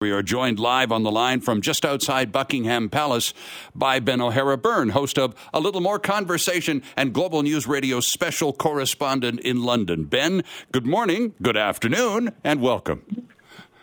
We 0.00 0.12
are 0.12 0.22
joined 0.22 0.58
live 0.58 0.92
on 0.92 1.02
the 1.02 1.10
line 1.10 1.42
from 1.42 1.60
just 1.60 1.84
outside 1.84 2.32
Buckingham 2.32 2.88
Palace 2.88 3.34
by 3.74 4.00
Ben 4.00 4.22
O'Hara 4.22 4.56
Byrne, 4.56 4.88
host 4.88 5.18
of 5.18 5.34
A 5.52 5.60
Little 5.60 5.82
More 5.82 5.98
Conversation 5.98 6.82
and 6.96 7.12
Global 7.12 7.42
News 7.42 7.66
Radio 7.66 8.00
special 8.00 8.54
correspondent 8.54 9.40
in 9.40 9.62
London. 9.62 10.04
Ben, 10.04 10.42
good 10.72 10.86
morning, 10.86 11.34
good 11.42 11.58
afternoon, 11.58 12.32
and 12.42 12.62
welcome. 12.62 13.26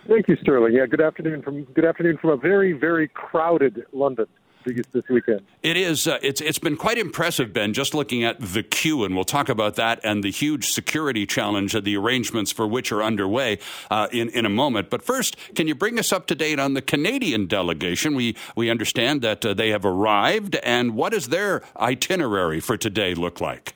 Thank 0.07 0.27
you, 0.27 0.35
Sterling. 0.41 0.73
Yeah, 0.73 0.87
good 0.87 1.01
afternoon 1.01 1.43
from 1.43 1.65
good 1.65 1.85
afternoon 1.85 2.17
from 2.17 2.31
a 2.31 2.37
very, 2.37 2.73
very 2.73 3.09
crowded 3.09 3.85
London 3.93 4.25
this 4.73 5.07
weekend. 5.09 5.41
It 5.63 5.77
is. 5.77 6.07
Uh, 6.07 6.19
it's 6.21 6.41
it's 6.41 6.59
been 6.59 6.77
quite 6.77 6.97
impressive, 6.97 7.53
Ben. 7.53 7.73
Just 7.73 7.93
looking 7.93 8.23
at 8.23 8.39
the 8.39 8.63
queue, 8.63 9.03
and 9.03 9.15
we'll 9.15 9.25
talk 9.25 9.49
about 9.49 9.75
that 9.75 9.99
and 10.03 10.23
the 10.23 10.31
huge 10.31 10.69
security 10.69 11.25
challenge 11.25 11.75
and 11.75 11.85
the 11.85 11.97
arrangements 11.97 12.51
for 12.51 12.67
which 12.67 12.91
are 12.91 13.03
underway 13.03 13.59
uh, 13.89 14.07
in 14.11 14.29
in 14.29 14.45
a 14.45 14.49
moment. 14.49 14.89
But 14.89 15.01
first, 15.01 15.35
can 15.55 15.67
you 15.67 15.75
bring 15.75 15.99
us 15.99 16.11
up 16.11 16.27
to 16.27 16.35
date 16.35 16.59
on 16.59 16.73
the 16.73 16.81
Canadian 16.81 17.47
delegation? 17.47 18.15
We 18.15 18.35
we 18.55 18.69
understand 18.69 19.21
that 19.21 19.45
uh, 19.45 19.53
they 19.53 19.69
have 19.69 19.85
arrived, 19.85 20.55
and 20.57 20.95
what 20.95 21.13
does 21.13 21.29
their 21.29 21.63
itinerary 21.79 22.59
for 22.59 22.77
today 22.77 23.13
look 23.13 23.41
like? 23.41 23.73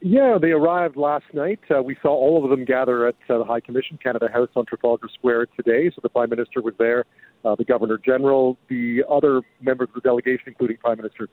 Yeah, 0.00 0.38
they 0.40 0.52
arrived 0.52 0.96
last 0.96 1.24
night. 1.32 1.58
Uh, 1.68 1.82
we 1.82 1.96
saw 2.00 2.10
all 2.10 2.44
of 2.44 2.50
them 2.50 2.64
gather 2.64 3.08
at 3.08 3.16
uh, 3.28 3.38
the 3.38 3.44
High 3.44 3.58
Commission 3.58 3.98
Canada 4.00 4.28
House 4.32 4.48
on 4.54 4.64
Trafalgar 4.64 5.08
Square 5.12 5.46
today. 5.56 5.90
So 5.92 6.00
the 6.02 6.08
Prime 6.08 6.30
Minister 6.30 6.62
was 6.62 6.74
there, 6.78 7.04
uh, 7.44 7.54
the 7.54 7.64
Governor 7.64 7.98
General, 7.98 8.56
the 8.68 9.02
other 9.10 9.42
members 9.60 9.88
of 9.88 10.02
the 10.02 10.08
delegation, 10.08 10.44
including 10.48 10.76
Prime 10.78 10.96
Minister 10.96 11.28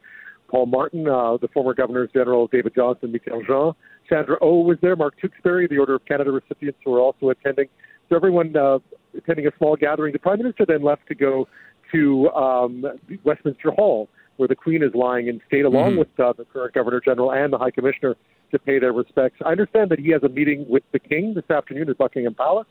Paul 0.48 0.68
Martin, 0.68 1.08
uh, 1.08 1.38
the 1.38 1.48
former 1.48 1.74
Governors 1.74 2.10
General 2.14 2.48
David 2.48 2.74
Johnston, 2.76 3.12
Michaëlle 3.12 3.46
Jean, 3.48 3.74
Sandra 4.08 4.36
O 4.42 4.50
oh 4.50 4.60
was 4.62 4.78
there, 4.82 4.96
Mark 4.96 5.20
Tewksbury, 5.20 5.68
the 5.68 5.78
Order 5.78 5.96
of 5.96 6.06
Canada 6.06 6.32
recipients 6.32 6.80
who 6.86 6.92
were 6.92 7.00
also 7.00 7.30
attending. 7.30 7.68
So 8.10 8.16
everyone 8.16 8.56
uh, 8.56 8.80
attending 9.18 9.48
a 9.48 9.52
small 9.58 9.76
gathering. 9.76 10.14
The 10.14 10.20
Prime 10.20 10.38
Minister 10.38 10.66
then 10.68 10.84
left 10.84 11.08
to 11.08 11.16
go 11.16 11.48
to 11.92 12.30
um, 12.30 12.86
Westminster 13.24 13.72
Hall, 13.72 14.10
where 14.38 14.48
the 14.48 14.56
Queen 14.56 14.84
is 14.84 14.94
lying 14.94 15.28
in 15.28 15.42
state, 15.48 15.66
along 15.66 15.92
mm-hmm. 15.92 16.00
with 16.00 16.20
uh, 16.20 16.34
the 16.34 16.46
current 16.46 16.74
Governor 16.74 17.02
General 17.04 17.32
and 17.32 17.52
the 17.52 17.58
High 17.58 17.72
Commissioner 17.72 18.16
to 18.52 18.60
pay 18.60 18.80
their 18.80 18.94
respects. 18.94 19.40
I 19.46 19.52
understand 19.52 19.90
that 19.92 20.00
he 20.00 20.12
has 20.12 20.22
a 20.24 20.30
meeting 20.30 20.66
with 20.70 20.84
the 20.92 21.00
King 21.00 21.34
this 21.34 21.50
afternoon 21.50 21.90
at 21.90 21.98
Buckingham 21.98 22.36
Palace, 22.36 22.68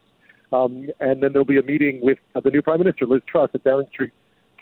um, 0.52 0.88
and 1.00 1.22
then 1.22 1.32
there'll 1.32 1.44
be 1.44 1.58
a 1.58 1.62
meeting 1.62 2.00
with 2.02 2.18
uh, 2.34 2.40
the 2.40 2.50
new 2.50 2.62
Prime 2.62 2.78
Minister, 2.78 3.06
Liz 3.06 3.22
Truss, 3.26 3.50
at 3.54 3.64
Downing 3.64 3.88
Street 3.92 4.12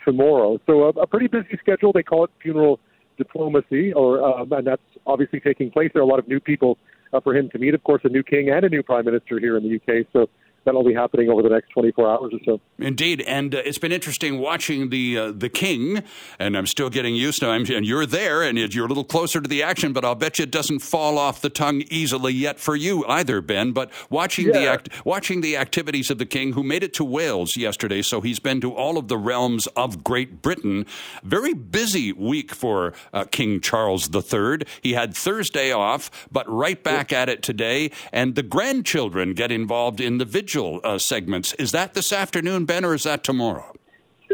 tomorrow. 0.05 0.59
So 0.65 0.83
a, 0.83 0.89
a 0.89 1.07
pretty 1.07 1.27
busy 1.27 1.57
schedule. 1.59 1.93
They 1.93 2.03
call 2.03 2.25
it 2.25 2.31
funeral 2.41 2.79
diplomacy, 3.17 3.93
or 3.93 4.23
um, 4.23 4.51
and 4.51 4.65
that's 4.67 4.81
obviously 5.05 5.39
taking 5.39 5.71
place. 5.71 5.91
There 5.93 6.01
are 6.01 6.05
a 6.05 6.09
lot 6.09 6.19
of 6.19 6.27
new 6.27 6.39
people 6.39 6.77
uh, 7.13 7.19
for 7.19 7.35
him 7.35 7.49
to 7.51 7.59
meet. 7.59 7.73
Of 7.73 7.83
course, 7.83 8.01
a 8.03 8.09
new 8.09 8.23
king 8.23 8.49
and 8.49 8.65
a 8.65 8.69
new 8.69 8.83
prime 8.83 9.05
minister 9.05 9.39
here 9.39 9.57
in 9.57 9.63
the 9.63 9.75
UK. 9.75 10.07
So 10.13 10.29
that'll 10.65 10.83
be 10.83 10.93
happening 10.93 11.29
over 11.29 11.41
the 11.41 11.49
next 11.49 11.69
24 11.69 12.09
hours 12.09 12.33
or 12.33 12.39
so. 12.45 12.61
Indeed, 12.79 13.21
and 13.21 13.53
uh, 13.53 13.61
it's 13.65 13.77
been 13.77 13.91
interesting 13.91 14.39
watching 14.39 14.89
the 14.89 15.17
uh, 15.17 15.31
the 15.31 15.49
King, 15.49 16.03
and 16.39 16.57
I'm 16.57 16.67
still 16.67 16.89
getting 16.89 17.15
used 17.15 17.39
to 17.41 17.51
him. 17.51 17.65
And 17.69 17.85
you're 17.85 18.05
there, 18.05 18.43
and 18.43 18.57
you're 18.57 18.85
a 18.85 18.87
little 18.87 19.03
closer 19.03 19.41
to 19.41 19.47
the 19.47 19.63
action, 19.63 19.93
but 19.93 20.03
I'll 20.03 20.15
bet 20.15 20.39
you 20.39 20.43
it 20.43 20.51
doesn't 20.51 20.79
fall 20.79 21.17
off 21.17 21.41
the 21.41 21.49
tongue 21.49 21.83
easily 21.89 22.33
yet 22.33 22.59
for 22.59 22.75
you 22.75 23.05
either, 23.07 23.41
Ben. 23.41 23.71
But 23.71 23.91
watching 24.09 24.47
yeah. 24.47 24.53
the 24.53 24.67
act, 24.67 24.89
watching 25.05 25.41
the 25.41 25.57
activities 25.57 26.09
of 26.09 26.17
the 26.17 26.25
King, 26.25 26.53
who 26.53 26.63
made 26.63 26.83
it 26.83 26.93
to 26.95 27.03
Wales 27.03 27.55
yesterday, 27.55 28.01
so 28.01 28.21
he's 28.21 28.39
been 28.39 28.61
to 28.61 28.73
all 28.73 28.97
of 28.97 29.07
the 29.07 29.17
realms 29.17 29.67
of 29.67 30.03
Great 30.03 30.41
Britain. 30.41 30.85
Very 31.23 31.53
busy 31.53 32.11
week 32.11 32.53
for 32.53 32.93
uh, 33.13 33.25
King 33.25 33.59
Charles 33.61 34.09
III. 34.13 34.65
He 34.81 34.93
had 34.93 35.15
Thursday 35.15 35.71
off, 35.71 36.27
but 36.31 36.49
right 36.49 36.81
back 36.83 37.11
yeah. 37.11 37.21
at 37.21 37.29
it 37.29 37.43
today, 37.43 37.91
and 38.11 38.35
the 38.35 38.43
grandchildren 38.43 39.33
get 39.33 39.51
involved 39.51 40.01
in 40.01 40.17
the 40.17 40.25
vigil 40.25 40.52
uh, 40.61 40.97
segments. 40.97 41.53
Is 41.53 41.71
that 41.71 41.93
this 41.93 42.13
afternoon, 42.13 42.65
Ben, 42.65 42.85
or 42.85 42.93
is 42.93 43.03
that 43.03 43.23
tomorrow? 43.23 43.73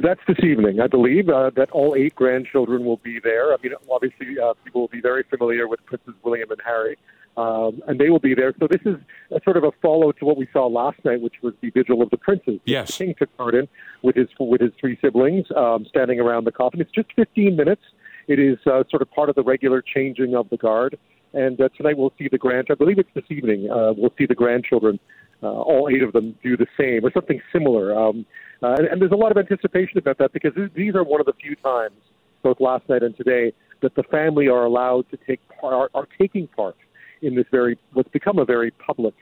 That's 0.02 0.22
this 0.28 0.38
evening, 0.44 0.80
I 0.80 0.88
believe, 0.88 1.30
uh, 1.30 1.52
that 1.56 1.72
all 1.72 1.96
eight 1.96 2.16
grandchildren 2.16 2.86
will 2.86 2.98
be 2.98 3.20
there. 3.22 3.54
I 3.54 3.58
mean, 3.62 3.74
obviously, 3.90 4.40
uh, 4.40 4.54
people 4.64 4.82
will 4.82 4.88
be 4.88 5.02
very 5.02 5.24
familiar 5.30 5.68
with 5.68 5.86
Princes 5.86 6.14
William 6.24 6.52
and 6.52 6.62
Harry, 6.64 6.98
um, 7.36 7.82
and 7.88 8.00
they 8.00 8.10
will 8.10 8.20
be 8.20 8.34
there. 8.34 8.54
So 8.60 8.68
this 8.68 8.82
is 8.86 8.96
a 9.32 9.42
sort 9.44 9.58
of 9.58 9.64
a 9.64 9.72
follow 9.82 10.12
to 10.14 10.26
what 10.26 10.38
we 10.38 10.48
saw 10.54 10.68
last 10.68 11.04
night, 11.04 11.22
which 11.22 11.36
was 11.42 11.54
the 11.62 11.70
Vigil 11.72 12.02
of 12.02 12.10
the 12.12 12.18
Princes. 12.18 12.60
Yes. 12.66 12.98
The 12.98 13.06
king 13.06 13.16
took 13.18 13.36
part 13.36 13.56
in 13.56 13.68
with 14.02 14.16
his 14.16 14.28
with 14.40 14.62
his 14.62 14.72
three 14.80 14.98
siblings, 15.02 15.48
um, 15.56 15.86
standing 15.90 16.20
around 16.20 16.46
the 16.46 16.52
coffin. 16.52 16.80
It's 16.80 16.92
just 16.92 17.12
15 17.16 17.56
minutes. 17.56 17.82
It 18.28 18.40
is 18.40 18.58
uh, 18.68 18.84
sort 18.90 19.02
of 19.02 19.12
part 19.12 19.30
of 19.30 19.36
the 19.36 19.44
regular 19.44 19.82
changing 19.82 20.36
of 20.36 20.50
the 20.50 20.58
guard. 20.58 20.98
And 21.34 21.60
uh, 21.60 21.70
tonight 21.76 21.98
we'll 21.98 22.14
see 22.18 22.28
the 22.32 22.38
grand. 22.38 22.68
I 22.72 22.76
believe 22.76 23.00
it's 23.00 23.10
this 23.14 23.26
evening. 23.30 23.70
Uh, 23.70 23.94
we'll 23.96 24.14
see 24.18 24.26
the 24.26 24.36
grandchildren 24.36 25.00
uh, 25.42 25.48
all 25.48 25.90
eight 25.90 26.04
of 26.04 26.14
them 26.14 26.36
do 26.44 26.58
the 26.58 26.68
same 26.78 27.06
or 27.06 27.12
something 27.12 27.42
similar. 27.52 27.98
Um, 27.98 28.26
uh, 28.62 28.76
and, 28.78 28.88
and 28.88 29.02
there's 29.02 29.12
a 29.12 29.16
lot 29.16 29.32
of 29.32 29.38
anticipation 29.38 29.98
about 29.98 30.18
that 30.18 30.34
because 30.34 30.52
these 30.76 30.96
are 30.96 31.04
one 31.04 31.20
of 31.20 31.26
the 31.26 31.34
few 31.34 31.56
times, 31.56 31.96
both 32.44 32.60
last 32.60 32.88
night 32.90 33.04
and 33.04 33.16
today, 33.16 33.54
that 33.82 33.96
the 33.96 34.04
family 34.04 34.48
are 34.48 34.66
allowed 34.66 35.10
to 35.12 35.18
take 35.18 35.40
part, 35.60 35.92
are 35.94 36.08
taking 36.20 36.48
part 36.48 36.76
in 37.22 37.36
this 37.36 37.46
very 37.52 37.78
what's 37.94 38.10
become 38.10 38.38
a 38.38 38.46
very 38.46 38.72
public, 38.72 39.14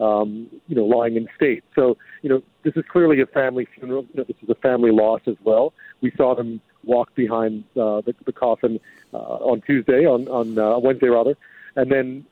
um, 0.00 0.48
you 0.66 0.76
know, 0.76 0.84
lying 0.84 1.16
in 1.16 1.28
state. 1.36 1.62
So 1.74 1.98
you 2.22 2.30
know, 2.30 2.42
this 2.62 2.74
is 2.76 2.84
clearly 2.90 3.20
a 3.20 3.26
family 3.26 3.66
funeral. 3.74 4.06
You 4.14 4.20
know, 4.20 4.24
this 4.24 4.36
is 4.42 4.48
a 4.48 4.54
family 4.54 4.90
loss 4.90 5.20
as 5.26 5.36
well. 5.44 5.74
We 6.00 6.12
saw 6.16 6.34
them 6.34 6.60
walk 6.84 7.14
behind 7.14 7.64
uh, 7.72 8.00
the, 8.00 8.14
the 8.24 8.32
coffin 8.32 8.80
uh, 9.12 9.16
on 9.16 9.60
Tuesday, 9.62 10.06
on 10.06 10.28
on 10.28 10.58
uh, 10.58 10.78
Wednesday 10.78 11.08
rather, 11.08 11.36
and 11.74 11.90
then 11.90 12.24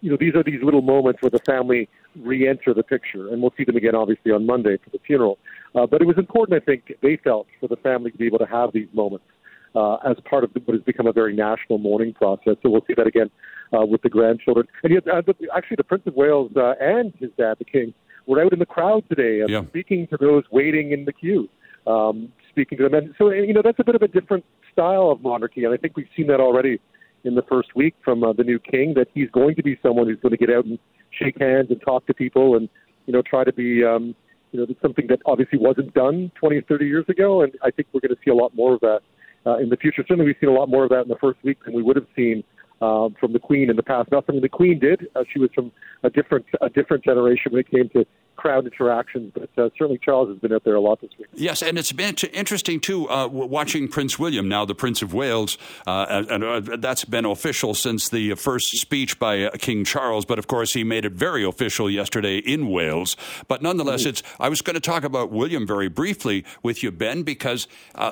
you 0.00 0.10
know, 0.10 0.16
these 0.18 0.34
are 0.34 0.42
these 0.42 0.62
little 0.62 0.82
moments 0.82 1.22
where 1.22 1.30
the 1.30 1.40
family 1.40 1.88
re-enter 2.22 2.74
the 2.74 2.82
picture, 2.82 3.28
and 3.28 3.40
we'll 3.42 3.52
see 3.56 3.64
them 3.64 3.76
again, 3.76 3.94
obviously, 3.94 4.32
on 4.32 4.46
Monday 4.46 4.76
for 4.82 4.90
the 4.90 4.98
funeral. 5.06 5.38
Uh, 5.74 5.86
but 5.86 6.00
it 6.00 6.06
was 6.06 6.18
important, 6.18 6.60
I 6.60 6.64
think, 6.64 6.92
they 7.02 7.16
felt 7.22 7.46
for 7.60 7.68
the 7.68 7.76
family 7.76 8.10
to 8.10 8.18
be 8.18 8.26
able 8.26 8.38
to 8.38 8.46
have 8.46 8.72
these 8.72 8.88
moments 8.92 9.26
uh, 9.74 9.96
as 9.96 10.16
part 10.28 10.44
of 10.44 10.50
what 10.64 10.74
has 10.74 10.82
become 10.82 11.06
a 11.06 11.12
very 11.12 11.34
national 11.34 11.78
mourning 11.78 12.14
process. 12.14 12.56
So 12.62 12.70
we'll 12.70 12.84
see 12.86 12.94
that 12.96 13.06
again 13.06 13.30
uh, 13.72 13.84
with 13.84 14.02
the 14.02 14.08
grandchildren. 14.08 14.66
And 14.82 14.92
yet, 14.92 15.06
uh, 15.06 15.22
actually, 15.54 15.76
the 15.76 15.84
Prince 15.84 16.04
of 16.06 16.14
Wales 16.14 16.52
uh, 16.56 16.74
and 16.80 17.12
his 17.18 17.30
dad, 17.36 17.56
the 17.58 17.64
King, 17.64 17.94
were 18.26 18.42
out 18.42 18.52
in 18.52 18.58
the 18.58 18.66
crowd 18.66 19.04
today, 19.08 19.42
uh, 19.42 19.46
yeah. 19.48 19.66
speaking 19.68 20.06
to 20.08 20.16
those 20.16 20.44
waiting 20.50 20.92
in 20.92 21.04
the 21.04 21.12
queue. 21.12 21.48
Um, 21.86 22.30
speaking 22.50 22.76
to 22.78 22.84
them, 22.84 22.94
and 22.94 23.14
so 23.16 23.30
you 23.30 23.54
know 23.54 23.62
that's 23.64 23.78
a 23.78 23.84
bit 23.84 23.94
of 23.94 24.02
a 24.02 24.08
different 24.08 24.44
style 24.70 25.10
of 25.10 25.22
monarchy, 25.22 25.64
and 25.64 25.72
I 25.72 25.78
think 25.78 25.96
we've 25.96 26.08
seen 26.14 26.26
that 26.26 26.38
already 26.38 26.80
in 27.24 27.34
the 27.34 27.42
first 27.42 27.74
week 27.74 27.94
from 28.04 28.22
uh, 28.22 28.32
the 28.32 28.44
new 28.44 28.58
king 28.58 28.94
that 28.94 29.08
he's 29.14 29.30
going 29.30 29.54
to 29.54 29.62
be 29.62 29.78
someone 29.82 30.06
who's 30.06 30.20
going 30.20 30.32
to 30.32 30.36
get 30.36 30.50
out 30.50 30.64
and 30.66 30.78
shake 31.20 31.40
hands 31.40 31.68
and 31.70 31.80
talk 31.82 32.06
to 32.06 32.14
people 32.14 32.56
and 32.56 32.68
you 33.06 33.12
know 33.12 33.22
try 33.22 33.44
to 33.44 33.52
be 33.52 33.84
um, 33.84 34.14
you 34.52 34.60
know 34.60 34.66
something 34.80 35.06
that 35.08 35.20
obviously 35.26 35.58
wasn't 35.58 35.92
done 35.94 36.30
20 36.40 36.56
or 36.56 36.62
30 36.62 36.86
years 36.86 37.04
ago 37.08 37.42
and 37.42 37.52
I 37.62 37.70
think 37.70 37.88
we're 37.92 38.00
going 38.00 38.14
to 38.14 38.20
see 38.24 38.30
a 38.30 38.34
lot 38.34 38.54
more 38.54 38.74
of 38.74 38.80
that 38.80 39.00
uh, 39.46 39.58
in 39.58 39.68
the 39.68 39.76
future. 39.76 40.04
Certainly, 40.06 40.26
we've 40.26 40.36
seen 40.40 40.50
a 40.50 40.52
lot 40.52 40.68
more 40.68 40.84
of 40.84 40.90
that 40.90 41.02
in 41.02 41.08
the 41.08 41.16
first 41.20 41.38
week 41.42 41.58
than 41.64 41.74
we 41.74 41.82
would 41.82 41.96
have 41.96 42.06
seen 42.14 42.44
um, 42.80 43.14
from 43.18 43.32
the 43.32 43.38
Queen 43.38 43.70
in 43.70 43.76
the 43.76 43.82
past. 43.82 44.10
Not 44.10 44.26
something 44.26 44.42
the 44.42 44.48
Queen 44.48 44.78
did. 44.78 45.08
Uh, 45.14 45.24
she 45.32 45.38
was 45.38 45.50
from 45.54 45.72
a 46.02 46.10
different 46.10 46.46
a 46.60 46.68
different 46.68 47.04
generation 47.04 47.52
when 47.52 47.60
it 47.60 47.70
came 47.70 47.88
to 47.90 48.06
crowd 48.38 48.64
interactions, 48.64 49.32
but 49.34 49.50
uh, 49.62 49.68
certainly 49.76 49.98
Charles 50.02 50.28
has 50.28 50.38
been 50.38 50.52
out 50.52 50.62
there 50.64 50.76
a 50.76 50.80
lot 50.80 51.00
this 51.00 51.10
week. 51.18 51.26
Yes, 51.34 51.60
and 51.60 51.76
it's 51.76 51.92
been 51.92 52.14
interesting 52.32 52.80
too 52.80 53.10
uh, 53.10 53.26
watching 53.26 53.88
Prince 53.88 54.18
William, 54.18 54.48
now 54.48 54.64
the 54.64 54.76
Prince 54.76 55.02
of 55.02 55.12
Wales, 55.12 55.58
uh, 55.86 56.24
and 56.30 56.44
uh, 56.44 56.60
that's 56.78 57.04
been 57.04 57.24
official 57.24 57.74
since 57.74 58.08
the 58.08 58.34
first 58.36 58.76
speech 58.78 59.18
by 59.18 59.42
uh, 59.42 59.50
King 59.58 59.84
Charles. 59.84 60.24
But 60.24 60.38
of 60.38 60.46
course, 60.46 60.72
he 60.72 60.84
made 60.84 61.04
it 61.04 61.12
very 61.12 61.44
official 61.44 61.90
yesterday 61.90 62.38
in 62.38 62.68
Wales. 62.68 63.16
But 63.48 63.60
nonetheless, 63.60 64.02
mm-hmm. 64.02 64.10
it's. 64.10 64.22
I 64.40 64.48
was 64.48 64.62
going 64.62 64.74
to 64.74 64.80
talk 64.80 65.02
about 65.02 65.30
William 65.30 65.66
very 65.66 65.88
briefly 65.88 66.44
with 66.62 66.82
you, 66.82 66.92
Ben, 66.92 67.24
because 67.24 67.66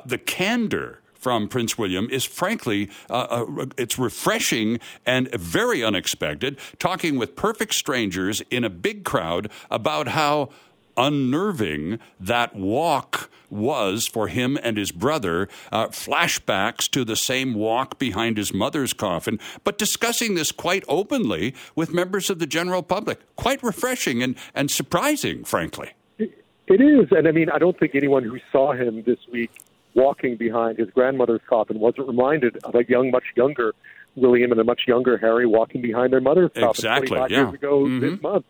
the 0.04 0.18
candor 0.18 1.00
from 1.18 1.48
Prince 1.48 1.76
William 1.78 2.08
is 2.10 2.24
frankly, 2.24 2.90
uh, 3.10 3.44
uh, 3.58 3.66
it's 3.76 3.98
refreshing 3.98 4.78
and 5.04 5.30
very 5.34 5.82
unexpected. 5.82 6.58
Talking 6.78 7.18
with 7.18 7.36
perfect 7.36 7.74
strangers 7.74 8.42
in 8.50 8.64
a 8.64 8.70
big 8.70 9.04
crowd 9.04 9.50
about 9.70 10.08
how 10.08 10.50
unnerving 10.96 11.98
that 12.18 12.54
walk 12.54 13.30
was 13.50 14.06
for 14.06 14.28
him 14.28 14.58
and 14.62 14.76
his 14.76 14.90
brother. 14.90 15.48
Uh, 15.70 15.88
flashbacks 15.88 16.88
to 16.90 17.04
the 17.04 17.16
same 17.16 17.54
walk 17.54 17.98
behind 17.98 18.38
his 18.38 18.52
mother's 18.52 18.92
coffin, 18.92 19.38
but 19.64 19.78
discussing 19.78 20.34
this 20.34 20.50
quite 20.52 20.84
openly 20.88 21.54
with 21.74 21.92
members 21.92 22.30
of 22.30 22.38
the 22.38 22.46
general 22.46 22.82
public. 22.82 23.20
Quite 23.36 23.62
refreshing 23.62 24.22
and, 24.22 24.36
and 24.54 24.70
surprising, 24.70 25.44
frankly. 25.44 25.90
It 26.18 26.80
is. 26.80 27.06
And 27.12 27.28
I 27.28 27.30
mean, 27.30 27.48
I 27.50 27.58
don't 27.58 27.78
think 27.78 27.94
anyone 27.94 28.24
who 28.24 28.38
saw 28.50 28.72
him 28.72 29.02
this 29.04 29.18
week 29.30 29.50
walking 29.96 30.36
behind 30.36 30.78
his 30.78 30.88
grandmother's 30.90 31.40
coffin 31.48 31.80
wasn't 31.80 32.06
reminded 32.06 32.58
of 32.64 32.74
a 32.74 32.84
young, 32.88 33.10
much 33.10 33.24
younger 33.34 33.74
William 34.14 34.52
and 34.52 34.60
a 34.60 34.64
much 34.64 34.82
younger 34.86 35.18
Harry 35.18 35.46
walking 35.46 35.82
behind 35.82 36.12
their 36.12 36.20
mother's 36.20 36.50
coffin 36.54 36.70
exactly, 36.70 37.08
25 37.08 37.30
yeah. 37.30 37.36
years 37.38 37.54
ago 37.54 37.84
mm-hmm. 37.84 38.00
this 38.00 38.22
month. 38.22 38.44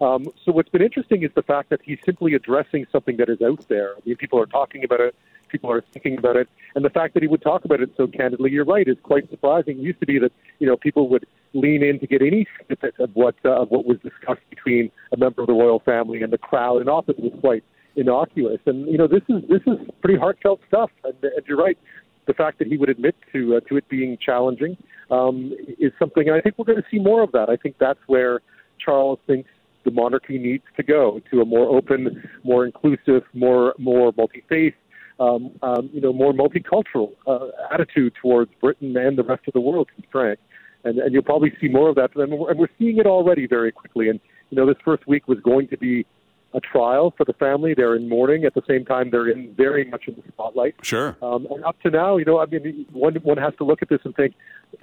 Um, 0.00 0.28
so 0.44 0.52
what's 0.52 0.70
been 0.70 0.82
interesting 0.82 1.22
is 1.22 1.30
the 1.34 1.42
fact 1.42 1.68
that 1.70 1.80
he's 1.82 1.98
simply 2.06 2.34
addressing 2.34 2.86
something 2.90 3.18
that 3.18 3.28
is 3.28 3.42
out 3.42 3.66
there. 3.68 3.94
I 3.96 4.00
mean, 4.06 4.16
people 4.16 4.40
are 4.40 4.46
talking 4.46 4.82
about 4.82 5.00
it, 5.00 5.14
people 5.48 5.70
are 5.70 5.84
thinking 5.92 6.16
about 6.16 6.36
it, 6.36 6.48
and 6.74 6.84
the 6.84 6.90
fact 6.90 7.12
that 7.14 7.22
he 7.22 7.28
would 7.28 7.42
talk 7.42 7.66
about 7.66 7.80
it 7.80 7.90
so 7.96 8.06
candidly, 8.06 8.50
you're 8.50 8.64
right, 8.64 8.88
is 8.88 8.96
quite 9.02 9.28
surprising. 9.28 9.78
It 9.78 9.82
used 9.82 10.00
to 10.00 10.06
be 10.06 10.18
that 10.18 10.32
you 10.58 10.66
know 10.66 10.76
people 10.76 11.08
would 11.10 11.26
lean 11.52 11.82
in 11.82 11.98
to 12.00 12.06
get 12.06 12.22
any 12.22 12.46
snippet 12.64 12.94
of 12.98 13.10
what 13.14 13.34
uh, 13.44 13.60
of 13.62 13.70
what 13.70 13.84
was 13.84 13.98
discussed 13.98 14.48
between 14.48 14.90
a 15.12 15.18
member 15.18 15.42
of 15.42 15.48
the 15.48 15.52
royal 15.52 15.80
family 15.80 16.22
and 16.22 16.32
the 16.32 16.38
crowd, 16.38 16.78
and 16.78 16.88
often 16.88 17.16
it 17.18 17.22
was 17.22 17.38
quite 17.40 17.64
innocuous. 17.96 18.60
And 18.66 18.86
you 18.86 18.98
know, 18.98 19.06
this 19.06 19.22
is 19.28 19.42
this 19.48 19.62
is 19.66 19.78
pretty 20.02 20.18
heartfelt 20.18 20.60
stuff. 20.68 20.90
And, 21.04 21.14
and 21.22 21.46
you're 21.46 21.58
right, 21.58 21.78
the 22.26 22.34
fact 22.34 22.58
that 22.58 22.68
he 22.68 22.76
would 22.76 22.88
admit 22.88 23.14
to 23.32 23.56
uh, 23.56 23.60
to 23.68 23.76
it 23.76 23.88
being 23.88 24.16
challenging 24.24 24.76
um, 25.10 25.52
is 25.78 25.92
something. 25.98 26.28
And 26.28 26.36
I 26.36 26.40
think 26.40 26.56
we're 26.58 26.64
going 26.64 26.82
to 26.82 26.88
see 26.90 26.98
more 26.98 27.22
of 27.22 27.32
that. 27.32 27.48
I 27.48 27.56
think 27.56 27.76
that's 27.78 28.00
where 28.06 28.40
Charles 28.84 29.18
thinks 29.26 29.48
the 29.84 29.90
monarchy 29.90 30.38
needs 30.38 30.64
to 30.76 30.82
go 30.82 31.20
to 31.30 31.40
a 31.40 31.44
more 31.44 31.66
open, 31.76 32.22
more 32.44 32.64
inclusive, 32.64 33.22
more 33.32 33.74
more 33.78 34.12
multi 34.16 34.44
faith. 34.48 34.74
Um, 35.18 35.50
um, 35.62 35.90
you 35.92 36.00
know, 36.00 36.14
more 36.14 36.32
multicultural 36.32 37.10
uh, 37.26 37.48
attitude 37.70 38.14
towards 38.22 38.50
Britain 38.58 38.96
and 38.96 39.18
the 39.18 39.22
rest 39.22 39.42
of 39.46 39.52
the 39.52 39.60
world, 39.60 39.90
to 39.94 40.00
be 40.00 40.08
frank. 40.10 40.38
And, 40.82 40.98
and 40.98 41.12
you'll 41.12 41.22
probably 41.22 41.52
see 41.60 41.68
more 41.68 41.90
of 41.90 41.96
that. 41.96 42.16
And 42.16 42.32
we're, 42.32 42.50
and 42.50 42.58
we're 42.58 42.70
seeing 42.78 42.96
it 42.96 43.04
already 43.04 43.46
very 43.46 43.70
quickly. 43.70 44.08
And 44.08 44.18
you 44.48 44.56
know, 44.56 44.64
this 44.66 44.78
first 44.82 45.06
week 45.06 45.28
was 45.28 45.38
going 45.40 45.68
to 45.68 45.76
be 45.76 46.06
a 46.52 46.60
trial 46.60 47.14
for 47.16 47.24
the 47.24 47.32
family. 47.34 47.74
They're 47.74 47.94
in 47.94 48.08
mourning. 48.08 48.44
At 48.44 48.54
the 48.54 48.62
same 48.66 48.84
time, 48.84 49.10
they're 49.10 49.28
in 49.28 49.54
very 49.54 49.84
much 49.84 50.08
in 50.08 50.14
the 50.16 50.22
spotlight. 50.32 50.74
Sure. 50.82 51.16
Um, 51.22 51.46
and 51.50 51.64
up 51.64 51.80
to 51.82 51.90
now, 51.90 52.16
you 52.16 52.24
know, 52.24 52.40
I 52.40 52.46
mean, 52.46 52.86
one 52.92 53.14
one 53.16 53.38
has 53.38 53.54
to 53.58 53.64
look 53.64 53.82
at 53.82 53.88
this 53.88 54.00
and 54.04 54.14
think, 54.16 54.34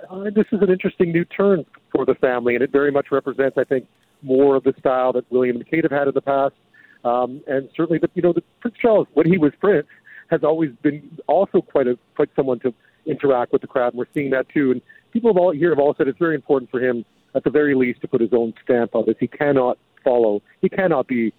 uh, 0.10 0.26
this 0.36 0.46
is 0.52 0.62
an 0.62 0.70
interesting 0.70 1.12
new 1.12 1.26
turn 1.26 1.66
for 1.92 2.06
the 2.06 2.16
family, 2.16 2.56
and 2.56 2.64
it 2.64 2.72
very 2.72 2.92
much 2.92 3.08
represents, 3.12 3.58
I 3.58 3.64
think, 3.64 3.88
more 4.22 4.56
of 4.56 4.64
the 4.64 4.74
style 4.80 5.14
that 5.14 5.30
William 5.32 5.58
and 5.58 5.68
Kate 5.68 5.84
have 5.84 5.92
had 5.92 6.08
in 6.08 6.14
the 6.14 6.22
past, 6.22 6.56
um, 7.04 7.42
and 7.48 7.70
certainly, 7.76 8.00
the, 8.00 8.10
you 8.16 8.22
know, 8.22 8.34
the 8.34 8.44
Prince 8.62 8.78
Charles, 8.82 9.08
when 9.14 9.30
he 9.32 9.38
was 9.38 9.52
prince, 9.60 9.88
has 10.30 10.44
always 10.44 10.72
been 10.82 11.20
also 11.28 11.62
quite 11.62 11.88
a 11.88 11.98
quite 12.16 12.30
someone 12.36 12.60
to 12.60 12.74
interact 13.06 13.52
with 13.54 13.62
the 13.62 13.68
crowd, 13.68 13.94
and 13.94 14.00
we're 14.00 14.06
seeing 14.14 14.30
that 14.32 14.48
too. 14.50 14.72
And 14.72 14.82
people 15.12 15.30
have 15.32 15.38
all 15.38 15.52
here 15.52 15.70
have 15.70 15.80
all 15.80 15.96
said 15.98 16.08
it's 16.08 16.20
very 16.20 16.36
important 16.36 16.70
for 16.72 16.80
him, 16.80 17.06
at 17.36 17.44
the 17.44 17.50
very 17.50 17.76
least, 17.76 18.02
to 18.02 18.08
put 18.08 18.22
his 18.22 18.34
own 18.34 18.54
stamp 18.64 18.96
on 18.96 19.06
this. 19.06 19.16
He 19.20 19.28
cannot 19.28 19.78
follow. 20.04 20.42
He 20.62 20.70
cannot 20.70 21.08
be 21.08 21.34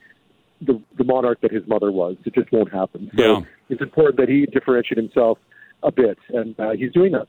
the, 0.60 0.80
the 0.96 1.04
monarch 1.04 1.40
that 1.42 1.52
his 1.52 1.66
mother 1.66 1.90
was. 1.90 2.16
It 2.24 2.34
just 2.34 2.50
won't 2.52 2.72
happen. 2.72 3.10
So 3.16 3.22
yeah. 3.22 3.40
it's 3.68 3.82
important 3.82 4.18
that 4.18 4.28
he 4.28 4.46
differentiate 4.46 4.98
himself 4.98 5.38
a 5.82 5.92
bit, 5.92 6.18
and 6.30 6.58
uh, 6.58 6.70
he's 6.70 6.92
doing 6.92 7.12
that. 7.12 7.28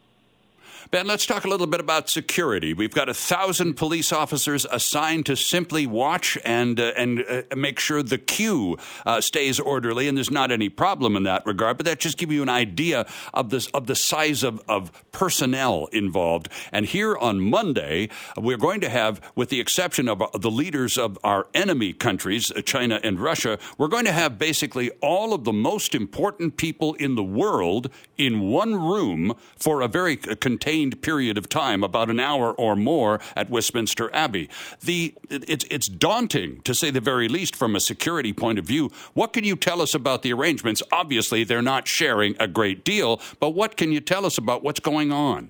Ben, 0.92 1.06
let's 1.06 1.26
talk 1.26 1.46
a 1.46 1.48
little 1.48 1.68
bit 1.68 1.80
about 1.80 2.10
security. 2.10 2.74
We've 2.74 2.94
got 2.94 3.10
a 3.10 3.14
thousand 3.14 3.76
police 3.76 4.12
officers 4.12 4.66
assigned 4.72 5.26
to 5.28 5.36
simply 5.36 5.86
watch 5.86 6.38
and 6.44 6.80
uh, 6.80 6.94
and 6.98 7.24
uh, 7.30 7.44
make 7.56 7.80
sure 7.80 8.02
the 8.02 8.18
queue 8.18 8.78
uh, 9.06 9.22
stays 9.22 9.60
orderly, 9.60 10.08
and 10.08 10.18
there's 10.18 10.32
not 10.32 10.52
any 10.52 10.68
problem 10.70 11.16
in 11.16 11.24
that 11.24 11.46
regard. 11.46 11.78
But 11.78 11.86
that 11.86 12.00
just 12.00 12.18
gives 12.18 12.34
you 12.34 12.42
an 12.42 12.50
idea 12.50 13.06
of 13.34 13.50
this 13.52 13.68
of 13.68 13.86
the 13.86 13.96
size 13.96 14.42
of, 14.42 14.62
of 14.68 14.92
personnel 15.12 15.88
involved. 15.92 16.50
And 16.72 16.88
here 16.88 17.16
on 17.16 17.40
Monday, 17.40 18.10
we're 18.36 18.58
going 18.58 18.82
to 18.82 18.90
have, 18.90 19.22
with 19.36 19.50
the 19.50 19.60
exception 19.60 20.08
of 20.08 20.24
the 20.34 20.52
leaders 20.52 20.98
of 20.98 21.20
our 21.24 21.48
enemy 21.54 21.94
countries, 21.94 22.52
uh, 22.52 22.62
China 22.62 23.00
and 23.04 23.20
Russia, 23.20 23.60
we're 23.78 23.90
going 23.90 24.06
to 24.06 24.12
have 24.12 24.40
basically 24.40 24.90
all 25.02 25.34
of 25.34 25.44
the 25.44 25.54
most 25.54 25.94
important 25.94 26.58
people 26.58 26.96
in 26.96 27.14
the 27.14 27.24
world 27.24 27.92
in 28.18 28.40
one 28.50 28.76
room 28.76 29.36
for 29.56 29.82
a 29.82 29.88
very 29.88 30.16
contained 30.16 30.69
sustained 30.70 31.02
period 31.02 31.36
of 31.36 31.50
time, 31.50 31.84
about 31.84 32.12
an 32.12 32.20
hour 32.20 32.54
or 32.54 32.76
more, 32.76 33.20
at 33.36 33.50
Westminster 33.50 34.14
Abbey. 34.14 34.48
The, 34.82 35.16
it's, 35.32 35.66
it's 35.72 35.88
daunting, 35.88 36.62
to 36.62 36.76
say 36.76 36.92
the 36.92 37.02
very 37.02 37.28
least, 37.28 37.56
from 37.56 37.76
a 37.76 37.80
security 37.80 38.34
point 38.34 38.60
of 38.60 38.66
view. 38.66 38.92
What 39.16 39.34
can 39.34 39.44
you 39.44 39.56
tell 39.56 39.82
us 39.82 39.96
about 39.96 40.22
the 40.22 40.32
arrangements? 40.32 40.84
Obviously, 40.92 41.44
they're 41.44 41.64
not 41.64 41.88
sharing 41.88 42.36
a 42.40 42.48
great 42.48 42.86
deal, 42.86 43.20
but 43.40 43.52
what 43.56 43.78
can 43.78 43.92
you 43.92 44.00
tell 44.00 44.28
us 44.28 44.38
about 44.38 44.64
what's 44.64 44.80
going 44.80 45.12
on? 45.12 45.50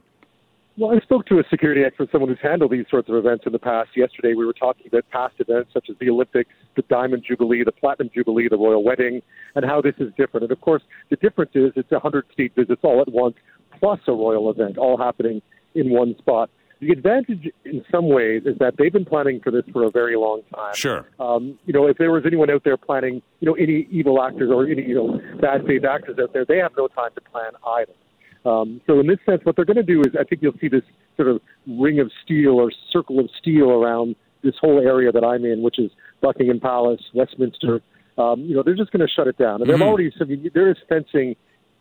Well, 0.80 0.96
I 0.96 1.02
spoke 1.02 1.26
to 1.26 1.40
a 1.40 1.44
security 1.50 1.82
expert, 1.84 2.08
someone 2.10 2.30
who's 2.30 2.40
handled 2.42 2.72
these 2.72 2.86
sorts 2.90 3.10
of 3.10 3.16
events 3.16 3.44
in 3.46 3.52
the 3.52 3.60
past. 3.60 3.90
Yesterday, 3.98 4.34
we 4.34 4.46
were 4.46 4.54
talking 4.54 4.88
about 4.88 5.04
past 5.10 5.36
events 5.40 5.72
such 5.74 5.88
as 5.90 5.98
the 6.00 6.10
Olympics, 6.10 6.52
the 6.78 6.84
Diamond 6.84 7.26
Jubilee, 7.28 7.66
the 7.66 7.74
Platinum 7.74 8.10
Jubilee, 8.16 8.48
the 8.48 8.58
Royal 8.58 8.82
Wedding, 8.82 9.22
and 9.56 9.66
how 9.66 9.82
this 9.82 9.96
is 10.00 10.08
different. 10.16 10.46
And 10.46 10.54
of 10.54 10.62
course, 10.62 10.82
the 11.10 11.18
difference 11.18 11.52
is 11.54 11.74
it's 11.76 11.92
100 11.92 12.28
state 12.32 12.56
visits 12.56 12.80
all 12.82 13.02
at 13.02 13.12
once 13.12 13.36
plus 13.78 14.00
a 14.08 14.14
royal 14.14 14.50
event 14.50 14.78
all 14.78 14.98
happening 14.98 15.42
in 15.76 15.90
one 15.90 16.16
spot. 16.18 16.50
The 16.80 16.92
advantage, 16.92 17.52
in 17.66 17.84
some 17.92 18.08
ways, 18.08 18.44
is 18.46 18.58
that 18.60 18.76
they've 18.78 18.94
been 18.94 19.04
planning 19.04 19.42
for 19.44 19.52
this 19.52 19.64
for 19.74 19.84
a 19.84 19.92
very 19.92 20.16
long 20.16 20.44
time. 20.56 20.74
Sure. 20.76 21.06
Um, 21.20 21.60
you 21.66 21.74
know, 21.74 21.88
if 21.88 21.98
there 21.98 22.10
was 22.10 22.24
anyone 22.26 22.50
out 22.50 22.64
there 22.64 22.78
planning, 22.78 23.22
you 23.42 23.46
know, 23.48 23.56
any 23.56 23.86
evil 23.92 24.24
actors 24.24 24.50
or 24.50 24.66
any, 24.66 24.84
you 24.84 24.96
know, 24.96 25.20
bad 25.42 25.66
faith 25.68 25.84
actors 25.84 26.18
out 26.22 26.32
there, 26.32 26.46
they 26.46 26.58
have 26.58 26.72
no 26.78 26.88
time 26.88 27.12
to 27.16 27.22
plan 27.30 27.52
either. 27.68 27.92
Um, 28.46 28.82
so 28.88 29.00
in 29.00 29.08
this 29.08 29.20
sense, 29.26 29.42
what 29.44 29.56
they're 29.56 29.66
going 29.66 29.78
to 29.78 29.84
do 29.84 30.02
is, 30.02 30.16
I 30.20 30.24
think 30.24 30.42
you'll 30.42 30.58
see 30.62 30.70
this 30.70 30.84
sort 31.18 31.28
of 31.28 31.42
ring 31.68 32.00
of 32.00 32.12
steel 32.24 32.52
or 32.52 32.72
circle 32.92 33.20
of 33.20 33.30
steel 33.40 33.70
around 33.72 34.16
this 34.44 34.56
whole 34.62 34.80
area 34.80 35.12
that 35.12 35.24
I'm 35.24 35.44
in, 35.44 35.62
which 35.62 35.78
is 35.78 35.92
Buckingham 36.22 36.60
Palace, 36.60 37.02
Westminster. 37.14 37.82
Um, 38.18 38.42
you 38.42 38.56
know, 38.56 38.64
they're 38.64 38.76
just 38.76 38.92
going 38.92 39.06
to 39.06 39.14
shut 39.14 39.28
it 39.28 39.38
down, 39.38 39.62
and 39.62 39.70
mm-hmm. 39.70 39.72
they've 39.72 39.88
already. 39.88 40.12
I 40.20 40.24
mean, 40.24 40.52
there 40.54 40.70
is 40.70 40.78
fencing 40.88 41.36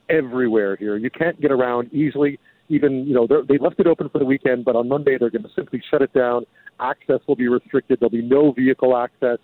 everywhere 0.08 0.76
here. 0.76 0.96
You 0.96 1.10
can't 1.10 1.40
get 1.40 1.50
around 1.50 1.92
easily. 1.92 2.38
Even 2.68 3.06
you 3.06 3.14
know 3.14 3.26
they 3.26 3.56
left 3.58 3.80
it 3.80 3.86
open 3.86 4.08
for 4.10 4.18
the 4.18 4.26
weekend, 4.26 4.64
but 4.64 4.76
on 4.76 4.88
Monday 4.88 5.16
they're 5.18 5.30
going 5.30 5.42
to 5.42 5.50
simply 5.56 5.82
shut 5.90 6.02
it 6.02 6.12
down. 6.12 6.44
Access 6.80 7.20
will 7.26 7.36
be 7.36 7.48
restricted. 7.48 7.98
There'll 7.98 8.10
be 8.10 8.22
no 8.22 8.52
vehicle 8.52 8.96
access. 8.96 9.38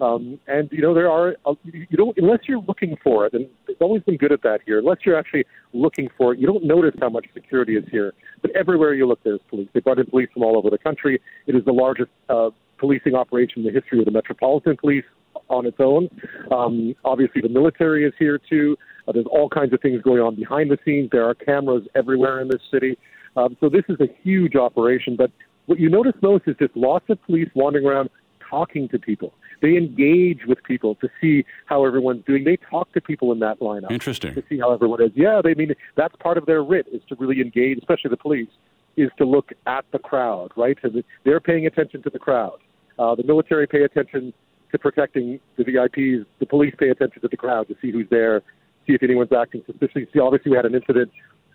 Um, 0.00 0.40
and 0.48 0.68
you 0.72 0.82
know 0.82 0.92
there 0.92 1.10
are 1.10 1.36
uh, 1.46 1.54
you 1.62 1.96
don't 1.96 2.16
unless 2.18 2.40
you're 2.48 2.60
looking 2.60 2.96
for 3.02 3.26
it, 3.26 3.32
and 3.32 3.46
it's 3.68 3.80
always 3.80 4.02
been 4.02 4.16
good 4.16 4.32
at 4.32 4.42
that 4.42 4.60
here. 4.66 4.80
Unless 4.80 4.98
you're 5.06 5.16
actually 5.16 5.44
looking 5.72 6.08
for 6.18 6.32
it, 6.32 6.40
you 6.40 6.46
don't 6.46 6.64
notice 6.64 6.94
how 7.00 7.08
much 7.08 7.26
security 7.32 7.76
is 7.76 7.84
here. 7.90 8.12
But 8.42 8.50
everywhere 8.56 8.94
you 8.94 9.06
look, 9.06 9.22
there's 9.22 9.40
police. 9.48 9.68
They 9.72 9.80
brought 9.80 10.00
in 10.00 10.06
police 10.06 10.28
from 10.34 10.42
all 10.42 10.56
over 10.56 10.68
the 10.68 10.78
country. 10.78 11.20
It 11.46 11.54
is 11.54 11.64
the 11.64 11.72
largest 11.72 12.10
uh, 12.28 12.50
policing 12.78 13.14
operation 13.14 13.58
in 13.58 13.64
the 13.66 13.72
history 13.72 14.00
of 14.00 14.04
the 14.04 14.10
Metropolitan 14.10 14.76
Police 14.76 15.04
on 15.48 15.66
its 15.66 15.76
own. 15.78 16.08
Um, 16.50 16.94
obviously, 17.04 17.40
the 17.40 17.48
military 17.48 18.04
is 18.04 18.12
here 18.18 18.38
too. 18.38 18.76
Uh, 19.06 19.12
there's 19.12 19.26
all 19.30 19.48
kinds 19.48 19.72
of 19.72 19.80
things 19.80 20.02
going 20.02 20.20
on 20.20 20.34
behind 20.34 20.70
the 20.70 20.78
scenes. 20.84 21.10
There 21.12 21.24
are 21.24 21.34
cameras 21.34 21.86
everywhere 21.94 22.40
in 22.40 22.48
this 22.48 22.62
city. 22.72 22.98
Um, 23.36 23.56
so 23.60 23.68
this 23.68 23.84
is 23.88 23.96
a 24.00 24.08
huge 24.22 24.56
operation. 24.56 25.14
But 25.16 25.30
what 25.66 25.78
you 25.78 25.88
notice 25.88 26.14
most 26.22 26.44
is 26.46 26.56
just 26.58 26.76
lots 26.76 27.04
of 27.10 27.22
police 27.24 27.48
wandering 27.54 27.86
around 27.86 28.10
talking 28.48 28.88
to 28.88 28.98
people. 28.98 29.34
They 29.62 29.76
engage 29.76 30.40
with 30.46 30.62
people 30.64 30.94
to 30.96 31.08
see 31.20 31.44
how 31.66 31.84
everyone's 31.84 32.24
doing. 32.24 32.44
They 32.44 32.58
talk 32.70 32.92
to 32.92 33.00
people 33.00 33.32
in 33.32 33.38
that 33.40 33.60
lineup. 33.60 33.90
Interesting. 33.90 34.34
To 34.34 34.42
see 34.48 34.58
how 34.58 34.72
everyone 34.72 35.02
is. 35.02 35.10
Yeah, 35.14 35.40
they 35.42 35.54
mean 35.54 35.72
that's 35.96 36.14
part 36.16 36.38
of 36.38 36.46
their 36.46 36.62
writ 36.62 36.86
is 36.92 37.02
to 37.08 37.16
really 37.16 37.40
engage, 37.40 37.78
especially 37.78 38.10
the 38.10 38.16
police, 38.16 38.48
is 38.96 39.10
to 39.18 39.24
look 39.24 39.50
at 39.66 39.84
the 39.92 39.98
crowd, 39.98 40.52
right? 40.56 40.76
So 40.82 40.90
they're 41.24 41.40
paying 41.40 41.66
attention 41.66 42.02
to 42.02 42.10
the 42.10 42.18
crowd. 42.18 42.58
Uh, 42.98 43.14
the 43.14 43.24
military 43.24 43.66
pay 43.66 43.82
attention 43.82 44.32
to 44.72 44.78
protecting 44.78 45.40
the 45.56 45.64
VIPs. 45.64 46.26
The 46.38 46.46
police 46.46 46.74
pay 46.78 46.90
attention 46.90 47.22
to 47.22 47.28
the 47.28 47.36
crowd 47.36 47.68
to 47.68 47.74
see 47.80 47.90
who's 47.90 48.08
there, 48.10 48.42
see 48.86 48.94
if 48.94 49.02
anyone's 49.02 49.32
acting 49.32 49.62
suspiciously. 49.66 50.06
See, 50.12 50.20
obviously, 50.20 50.50
we 50.50 50.56
had 50.56 50.66
an 50.66 50.74
incident 50.74 51.10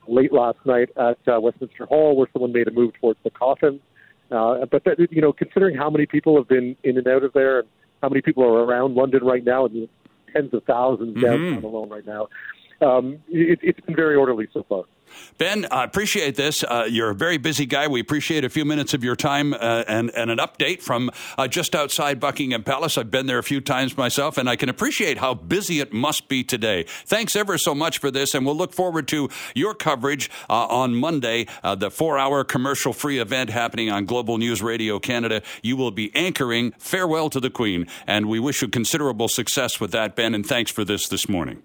late 0.08 0.34
last 0.34 0.58
night 0.65 0.89
at 0.98 1.18
uh, 1.27 1.39
Westminster 1.39 1.86
Hall 1.86 2.15
where 2.15 2.27
someone 2.34 2.51
made 2.51 2.68
a 2.68 2.72
move 2.72 2.94
towards 3.00 3.20
the 3.24 3.29
coffin. 3.29 3.79
Uh, 4.32 4.65
but 4.65 4.84
that, 4.84 4.98
you 5.12 5.22
know, 5.22 5.34
considering 5.34 5.75
how 5.75 5.89
many 5.89 6.06
people 6.06 6.36
have 6.38 6.48
been 6.48 6.75
in 6.84 6.98
and 6.98 7.08
out 7.08 7.24
of 7.24 7.34
there, 7.34 7.60
and 7.60 7.68
how 8.01 8.10
many 8.10 8.22
people 8.22 8.44
are 8.44 8.63
around 8.63 8.96
London 8.96 9.24
right 9.24 9.44
now, 9.44 9.65
and 9.65 9.88
tens 10.34 10.53
of 10.53 10.65
1000s 10.65 11.00
mm-hmm. 11.00 11.22
downtown 11.22 11.63
alone 11.63 11.89
right 11.89 12.06
now, 12.06 12.27
um, 12.82 13.20
it, 13.29 13.60
it's 13.62 13.79
been 13.82 13.96
very 13.96 14.15
orderly 14.15 14.48
so 14.53 14.65
far. 14.68 14.84
Ben, 15.38 15.66
I 15.72 15.84
appreciate 15.84 16.36
this. 16.36 16.63
Uh, 16.63 16.88
you're 16.89 17.10
a 17.10 17.16
very 17.16 17.38
busy 17.38 17.66
guy. 17.66 17.88
We 17.88 18.00
appreciate 18.00 18.44
a 18.44 18.50
few 18.50 18.66
minutes 18.66 18.94
of 18.94 19.04
your 19.04 19.16
time 19.16 19.54
uh, 19.54 19.84
and, 19.88 20.12
and 20.12 20.30
an 20.30 20.38
update 20.38 20.82
from 20.82 21.12
uh, 21.38 21.48
just 21.48 21.75
outside 21.75 22.20
Buckingham 22.20 22.63
Palace. 22.63 22.98
I've 22.98 23.12
been 23.12 23.25
there 23.25 23.39
a 23.39 23.44
few 23.44 23.62
times 23.62 23.98
myself, 23.98 24.38
and 24.38 24.50
I 24.50 24.56
can 24.56 24.70
appreciate 24.70 25.18
how 25.18 25.34
busy 25.34 25.80
it 25.80 25.94
must 25.94 26.28
be 26.28 26.44
today. 26.44 26.86
Thanks 27.06 27.36
ever 27.36 27.58
so 27.58 27.74
much 27.74 27.98
for 27.98 28.12
this, 28.12 28.36
and 28.36 28.46
we'll 28.46 28.58
look 28.58 28.74
forward 28.74 29.08
to 29.10 29.30
your 29.56 29.74
coverage 29.74 30.30
uh, 30.50 30.68
on 30.68 30.96
Monday, 30.96 31.48
uh, 31.63 31.75
the 31.75 31.89
four 31.89 32.18
hour 32.18 32.44
commercial 32.44 32.94
free 32.94 33.20
event 33.20 33.50
happening 33.50 33.89
on 33.89 34.06
Global 34.06 34.38
News 34.38 34.62
Radio 34.62 35.00
Canada. 35.00 35.42
You 35.63 35.78
will 35.78 35.92
be 35.92 36.13
anchoring 36.16 36.74
Farewell 36.78 37.30
to 37.30 37.39
the 37.39 37.50
Queen, 37.50 37.88
and 38.06 38.28
we 38.28 38.39
wish 38.39 38.62
you 38.62 38.68
considerable 38.68 39.28
success 39.28 39.80
with 39.80 39.92
that, 39.92 40.16
Ben, 40.16 40.36
and 40.36 40.46
thanks 40.46 40.72
for 40.72 40.84
this 40.84 41.08
this 41.08 41.30
morning. 41.30 41.62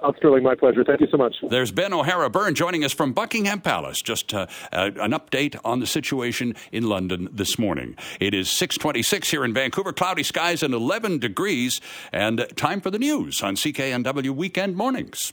Oh, 0.00 0.12
Sterling, 0.18 0.42
my 0.42 0.54
pleasure. 0.54 0.84
Thank 0.84 1.00
you 1.00 1.08
so 1.10 1.16
much. 1.16 1.36
There's 1.48 1.70
Ben 1.70 1.92
O'Hara 1.92 2.30
Byrne 2.30 2.54
joining 2.54 2.84
us 2.84 2.92
from 2.92 3.12
Buckingham 3.12 3.60
Palace. 3.60 4.00
Just 4.00 4.32
uh, 4.32 4.46
uh, 4.72 4.90
an 5.00 5.12
update 5.12 5.58
on 5.64 5.80
the 5.80 5.86
situation 5.86 6.54
in 6.72 6.88
London 6.88 7.28
this 7.32 7.58
morning. 7.58 7.96
It 8.20 8.34
is 8.34 8.50
626 8.50 9.30
here 9.30 9.44
in 9.44 9.52
Vancouver, 9.52 9.92
cloudy 9.92 10.22
skies 10.22 10.62
and 10.62 10.74
11 10.74 11.18
degrees, 11.18 11.80
and 12.12 12.46
time 12.56 12.80
for 12.80 12.90
the 12.90 12.98
news 12.98 13.42
on 13.42 13.56
CKNW 13.56 14.30
Weekend 14.30 14.76
Mornings. 14.76 15.32